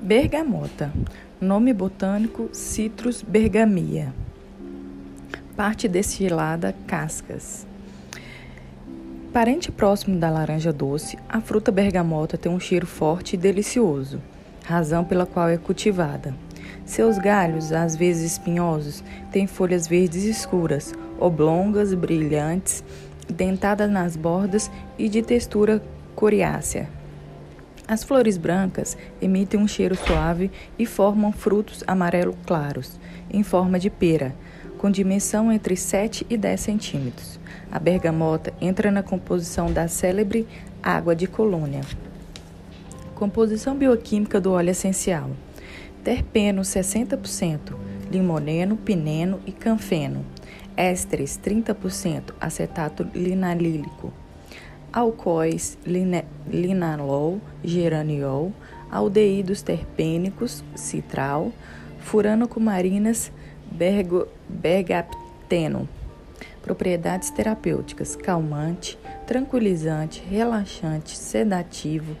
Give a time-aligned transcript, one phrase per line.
[0.00, 0.92] Bergamota.
[1.40, 4.14] Nome botânico: Citrus bergamia.
[5.56, 7.66] Parte destilada: cascas.
[9.32, 14.22] Parente próximo da laranja doce, a fruta bergamota tem um cheiro forte e delicioso,
[14.64, 16.32] razão pela qual é cultivada.
[16.84, 22.84] Seus galhos, às vezes espinhosos, têm folhas verdes escuras, oblongas, brilhantes,
[23.28, 25.82] dentadas nas bordas e de textura
[26.14, 26.97] coriácea.
[27.88, 33.88] As flores brancas emitem um cheiro suave e formam frutos amarelo claros, em forma de
[33.88, 34.34] pera,
[34.76, 37.40] com dimensão entre 7 e 10 centímetros.
[37.72, 40.46] A bergamota entra na composição da célebre
[40.82, 41.80] água de colônia.
[43.14, 45.30] Composição bioquímica do óleo essencial:
[46.04, 47.74] terpeno 60%,
[48.12, 50.26] limoneno, pineno e canfeno,
[50.76, 54.12] ésteres 30%, acetato linalílico
[54.92, 55.78] alcoóis
[56.46, 58.52] linalol, geraniol,
[58.90, 61.52] aldeídos terpênicos, citral,
[62.00, 63.30] furanocumarinas,
[63.70, 65.88] bergo, bergapteno.
[66.62, 72.16] Propriedades terapêuticas: calmante, tranquilizante, relaxante, sedativo,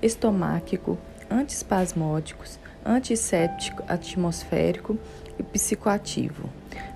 [0.00, 0.98] estomáquico,
[1.30, 4.98] antiespasmódicos, antisséptico atmosférico
[5.38, 6.48] e psicoativo.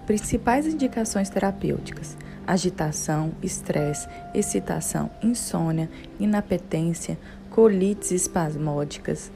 [0.07, 7.19] Principais indicações terapêuticas: agitação, estresse, excitação, insônia, inapetência,
[7.51, 9.31] colites espasmódicas,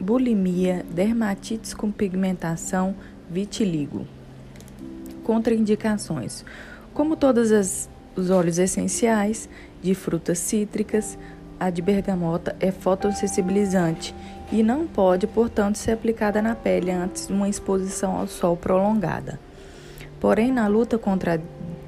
[0.00, 2.94] bulimia, dermatites com pigmentação,
[3.30, 4.06] vitiligo.
[5.22, 6.44] Contraindicações:
[6.92, 7.50] como todos
[8.16, 9.48] os óleos essenciais
[9.82, 11.18] de frutas cítricas,
[11.58, 14.14] a de bergamota é fotossensibilizante
[14.52, 19.40] e não pode, portanto, ser aplicada na pele antes de uma exposição ao sol prolongada.
[20.20, 21.40] Porém, na luta contra a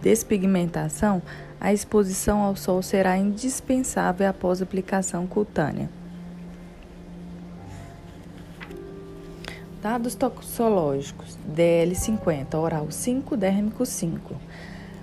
[0.02, 1.22] despigmentação,
[1.60, 5.91] a exposição ao sol será indispensável após aplicação cutânea.
[9.82, 14.34] Dados toxicológicos: DL50, oral 5, dérmico 5.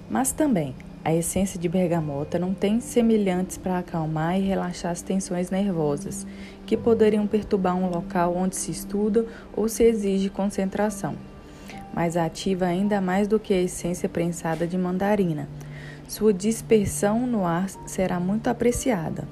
[0.09, 5.49] Mas também, a essência de bergamota não tem semelhantes para acalmar e relaxar as tensões
[5.49, 6.27] nervosas,
[6.65, 11.15] que poderiam perturbar um local onde se estuda ou se exige concentração
[11.95, 15.47] mais ativa ainda mais do que a essência prensada de mandarina.
[16.09, 19.25] Sua dispersão no ar será muito apreciada.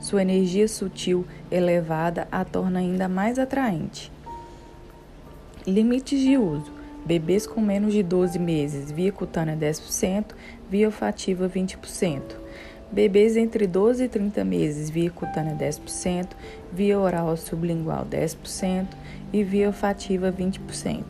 [0.00, 4.10] Sua energia sutil elevada a torna ainda mais atraente.
[5.64, 6.72] Limites de uso:
[7.04, 10.26] bebês com menos de 12 meses, via cutânea 10%,
[10.70, 12.20] via olfativa 20%.
[12.92, 16.28] Bebês entre 12 e 30 meses, via cutânea 10%,
[16.72, 18.86] via oral sublingual 10%
[19.32, 21.02] e via olfativa 20%.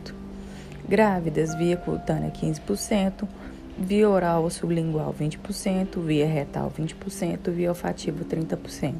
[0.87, 3.27] Grávidas, via cutânea 15%,
[3.77, 8.93] via oral sublingual 20%, via retal 20%, via olfativa 30%.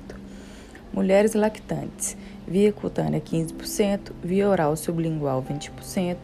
[0.91, 6.17] Mulheres lactantes, via cutânea 15%, via oral sublingual 20%,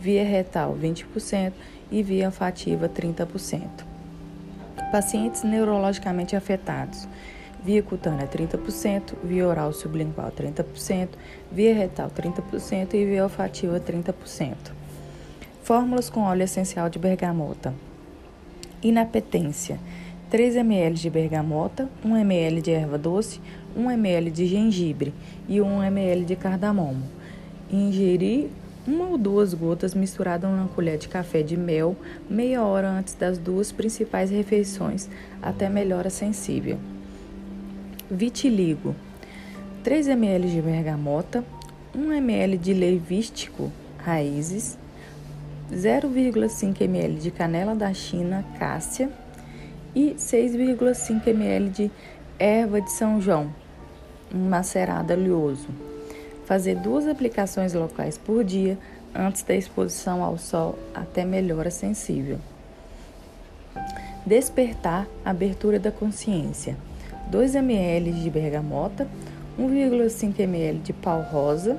[0.00, 1.52] via retal 20%
[1.90, 3.86] e via olfativa 30%.
[4.90, 7.08] Pacientes neurologicamente afetados,
[7.64, 11.08] via cutânea 30%, via oral sublingual 30%,
[11.50, 14.54] via retal 30% e via olfativa 30%.
[15.62, 17.74] Fórmulas com óleo essencial de bergamota.
[18.82, 19.78] Inapetência:
[20.30, 23.40] 3 ml de bergamota, 1 ml de erva doce,
[23.76, 25.12] 1 ml de gengibre
[25.48, 27.02] e 1 ml de cardamomo.
[27.70, 28.48] Ingerir
[28.88, 31.94] uma ou duas gotas misturadas numa colher de café de mel
[32.28, 35.10] meia hora antes das duas principais refeições,
[35.42, 36.78] até melhora sensível.
[38.10, 38.96] Vitiligo:
[39.84, 41.44] 3 ml de bergamota,
[41.94, 44.78] 1 ml de levístico raízes,
[45.70, 49.10] 0,5 ml de canela da China cássia
[49.94, 51.90] e 6,5 ml de
[52.38, 53.52] erva de São João,
[54.32, 55.68] macerada oleoso.
[56.48, 58.78] Fazer duas aplicações locais por dia
[59.14, 62.38] antes da exposição ao sol até melhora sensível.
[64.24, 66.74] Despertar abertura da consciência.
[67.30, 69.06] 2 ml de bergamota,
[69.60, 71.78] 1,5 ml de pau rosa,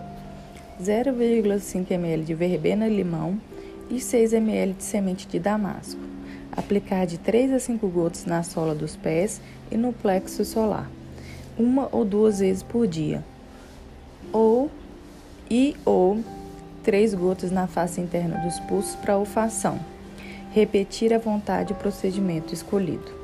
[0.80, 3.42] 0,5 ml de verbena limão
[3.90, 6.00] e 6 ml de semente de damasco.
[6.56, 9.42] Aplicar de 3 a 5 gotas na sola dos pés
[9.72, 10.88] e no plexo solar,
[11.58, 13.24] uma ou duas vezes por dia.
[14.32, 14.70] Ou
[15.50, 16.24] e ou
[16.84, 19.80] 3 gotas na face interna dos pulsos para olfação.
[20.52, 23.19] Repetir à vontade o procedimento escolhido.